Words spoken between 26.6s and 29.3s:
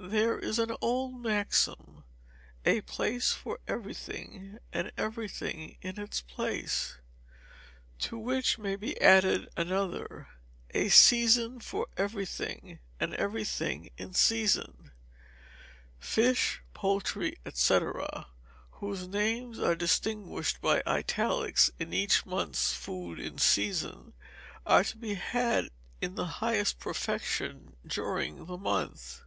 perfection during the month.